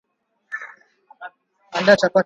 [1.77, 2.19] andaa chapati zako